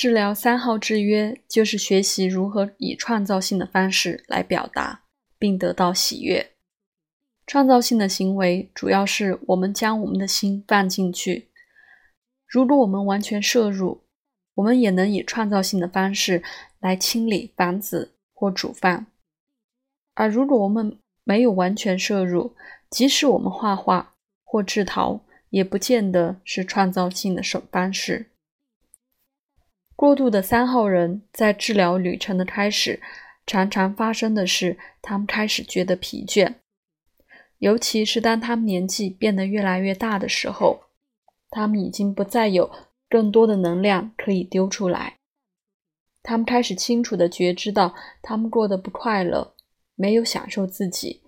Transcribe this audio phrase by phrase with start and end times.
[0.00, 5.02] 治疗三号制约就是学习如何以创造性的方式来表达，
[5.38, 6.52] 并得到喜悦。
[7.46, 11.50] 创造性的行为主要是我们将我们的心放进去。
[12.46, 14.00] 如果我们完全摄入，
[14.54, 16.42] 我们也能以创造性的方式
[16.78, 19.06] 来清理房子或煮饭。
[20.14, 22.56] 而如果我们没有完全摄入，
[22.88, 24.14] 即使我们画画
[24.44, 25.20] 或制陶，
[25.50, 28.30] 也不见得是创造性的手方式。
[30.00, 33.02] 过度的三号人在治疗旅程的开始，
[33.46, 36.54] 常常发生的是，他们开始觉得疲倦。
[37.58, 40.84] 尤其是当他们年纪变得越来越大的时候，
[41.50, 42.70] 他们已经不再有
[43.10, 45.18] 更多的能量可以丢出来。
[46.22, 49.52] 他们开始清楚地觉知到，他们过得不快乐，
[49.96, 51.20] 没有享受自己，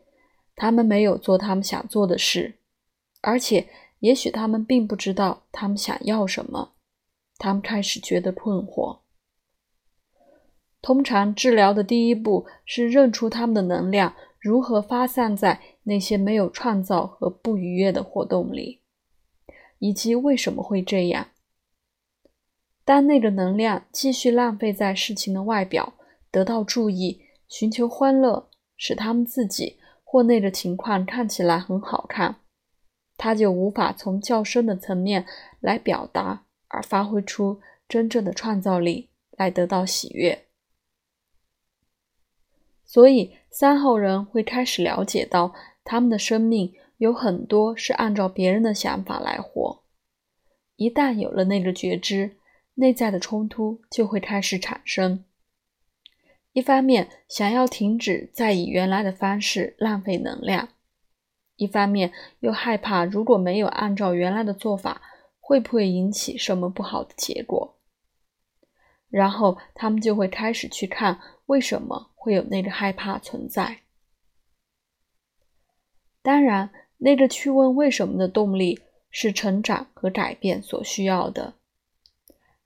[0.57, 2.55] 他们没有做他们想做的事，
[3.20, 6.72] 而且也许他们并不知道他们想要什么。
[7.43, 9.01] 他们开始觉得困惑。
[10.81, 15.61] 通常治疗的第一步是认出他们的能量如何发散在。
[15.84, 18.83] 那些没有创造和不愉悦的活动里，
[19.81, 21.27] 以及为什么会这样？
[22.84, 25.95] 当那个能量继续浪费在事情的外表，
[26.31, 32.37] 得到注意，寻求欢乐，使他们自己或那个情况看起来很好看，
[33.17, 35.27] 他就无法从较深的层面
[35.59, 40.47] 来表达，而发挥出真正的创造力来得到喜悦。
[42.84, 45.55] 所以，三号人会开始了解到。
[45.84, 49.83] 他们的生命有很多是按照别人的想法来活。
[50.77, 52.37] 一旦有了那个觉知，
[52.75, 55.25] 内在的冲突就会开始产生。
[56.53, 60.69] 一方面想要停止再以原来的方式浪费能量，
[61.56, 65.03] 一方面又害怕如果没有按照原来的做法，
[65.43, 67.75] 会不会引起什么不好的结果。
[69.11, 73.81] 然后他们就会开始去看为什么会有那个害怕存在。
[76.22, 78.81] 当然，那个去问为什么的动力
[79.11, 81.55] 是成长和改变所需要的。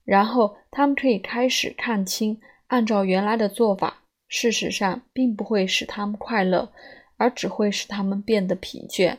[0.05, 6.71] 然后，他们可以开始看清，按照原来的做法，事实上并不会使他们快乐，
[7.17, 9.17] 而只会使他们变得疲倦。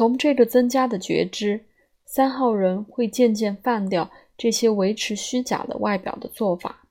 [0.00, 1.66] 从这个增加的觉知，
[2.06, 6.88] 三号人会渐渐放掉这些维持虚假的外表的做法，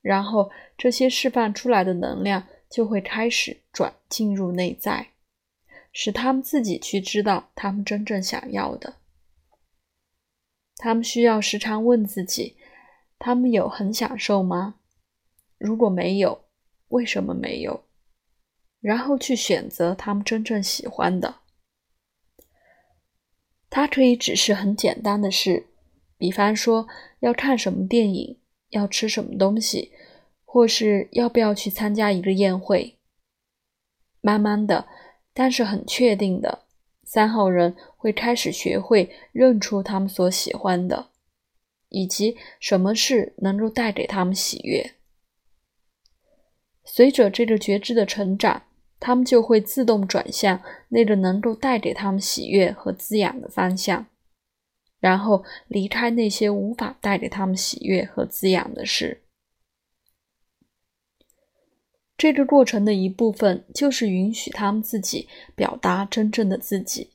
[0.00, 2.46] 然后这些释放出来的能量。
[2.70, 5.08] 就会开始转进入内在，
[5.92, 8.94] 使他们自己去知道他们真正想要的。
[10.76, 12.56] 他们需要时常问自己：
[13.18, 14.76] 他们有很享受吗？
[15.58, 16.46] 如果没有，
[16.88, 17.84] 为什么没有？
[18.80, 21.41] 然后去选择他们真正喜欢的。
[23.74, 25.66] 它可以只是很简单的事，
[26.18, 26.86] 比方说
[27.20, 28.38] 要看什么电影，
[28.68, 29.92] 要吃什么东西。
[30.44, 32.98] 或是要不要去参加一个宴会？
[34.20, 34.86] 慢慢的，
[35.32, 36.66] 但是很确定的，
[37.04, 41.08] 三号人会开始学会认出他们所喜欢的，
[41.88, 44.92] 以及什么事能够带给他们喜悦。
[46.84, 48.64] 随着这个觉知的成长，
[49.04, 54.06] 他们就会自动转向那个能够带给他们喜悦和滋养的方向，
[55.00, 59.24] 然后离开那些无法带给他们喜悦和滋养的事。
[62.16, 67.10] 这个过程的一部分就是允许他们自己表达真正的自己。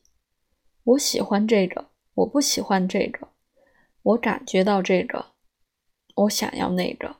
[0.83, 3.29] 我喜欢这个，我不喜欢这个，
[4.01, 5.27] 我感觉到这个，
[6.15, 7.15] 我想要那个。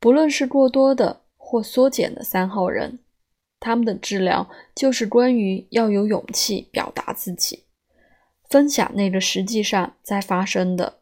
[0.00, 3.00] 不论是过多的或缩减的三号人，
[3.58, 7.64] 他们的治疗就是关于要有勇气表达自己，
[8.48, 11.00] 分享那个实际上在发生的。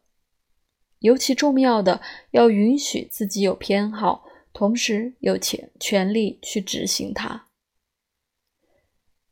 [1.01, 2.01] 尤其重要的，
[2.31, 4.25] 要允许自己有偏好。
[4.51, 7.45] 同时有权权利去执行它。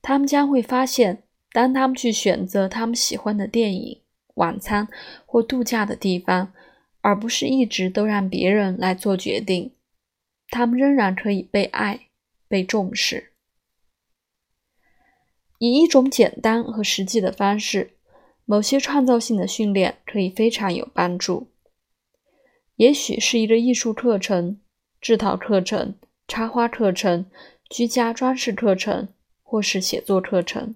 [0.04, 4.02] 他们将会发现，当他们去选择他们喜欢的电影、
[4.36, 4.88] 晚餐
[5.26, 6.54] 或度假的地方，
[7.02, 9.74] 而不是一直都让别人来做决定，
[10.50, 12.08] 他们仍然可以被爱、
[12.48, 13.32] 被重视。
[15.60, 17.92] 以一种简单和实际的方式，
[18.46, 21.48] 某些创造性的训练可以非常有帮助。
[22.76, 24.60] 也许是一个艺术课程。
[25.00, 25.94] 制陶课程、
[26.28, 27.30] 插花课程、
[27.70, 29.10] 居家装饰课程，
[29.44, 30.74] 或是写作课程，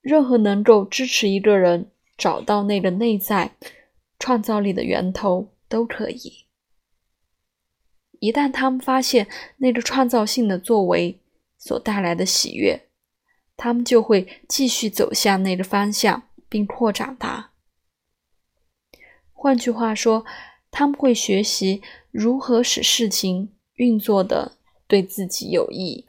[0.00, 3.52] 任何能够支持一个人找到那个内在
[4.18, 6.45] 创造力的源头都可以。
[8.20, 9.26] 一旦他们发现
[9.58, 11.20] 那个创造性的作为
[11.58, 12.88] 所带来的喜悦，
[13.56, 17.50] 他们就会继续走向那个方向，并扩展它，
[19.32, 20.24] 换句话说，
[20.70, 24.52] 他们会学习如何使事情运作的
[24.86, 26.06] 对自己有益。